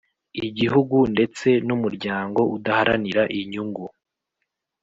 Igihugu, 0.47 0.97
ndetse 1.13 1.47
n’ 1.67 1.69
Umuryango 1.77 2.41
udaharanira 2.55 3.23
inyungu 3.39 3.83